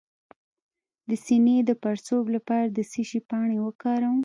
[1.09, 4.19] د سینې د پړسوب لپاره د څه شي پاڼې وکاروم؟